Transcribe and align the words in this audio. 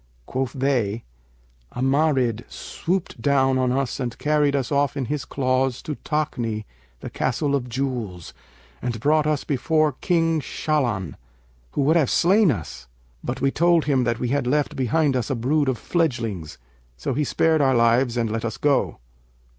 Quoth 0.25 0.53
they: 0.53 1.03
'A 1.73 1.81
Marid 1.83 2.43
swooped 2.51 3.21
down 3.21 3.59
on 3.59 3.71
us 3.71 3.99
and 3.99 4.17
carried 4.17 4.55
us 4.55 4.71
off 4.71 4.97
in 4.97 5.05
his 5.05 5.25
claws 5.25 5.79
to 5.83 5.93
Takni, 5.93 6.65
the 7.01 7.09
Castle 7.11 7.53
of 7.53 7.69
Jewels, 7.69 8.33
and 8.81 8.99
brought 8.99 9.27
us 9.27 9.43
before 9.43 9.91
King 9.91 10.39
Shahlan, 10.41 11.17
who 11.73 11.81
would 11.81 11.97
have 11.97 12.09
slain 12.09 12.49
us; 12.49 12.87
but 13.23 13.41
we 13.41 13.51
told 13.51 13.85
him 13.85 14.03
that 14.05 14.17
we 14.17 14.29
had 14.29 14.47
left 14.47 14.75
behind 14.75 15.15
us 15.15 15.29
a 15.29 15.35
brood 15.35 15.69
of 15.69 15.77
fledgelings; 15.77 16.57
so 16.97 17.13
he 17.13 17.23
spared 17.23 17.61
our 17.61 17.75
lives 17.75 18.17
and 18.17 18.31
let 18.31 18.43
us 18.43 18.57
go. 18.57 18.97